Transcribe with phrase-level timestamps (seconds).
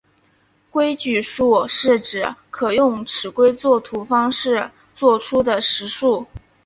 [0.71, 6.25] 规矩数是指可用尺规作图方式作出的实数。